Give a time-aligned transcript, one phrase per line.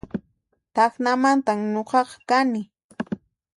[0.75, 2.61] Tacnamantan nuqaqa kani